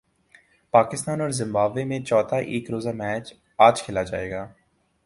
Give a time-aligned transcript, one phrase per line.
[0.73, 3.33] پاکستان اور زمبابوے میں چوتھا ایک روزہ میچ
[3.59, 4.45] اج کھیلا جائے گا